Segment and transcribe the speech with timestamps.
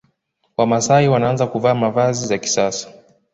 [0.57, 2.93] Wamasai wanaanza kuvaa mavazi za kisasa